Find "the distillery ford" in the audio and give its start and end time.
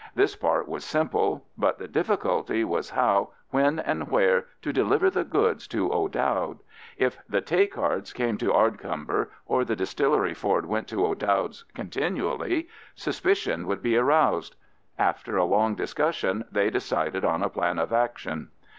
9.63-10.65